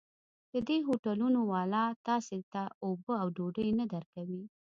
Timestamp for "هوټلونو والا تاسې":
0.87-2.37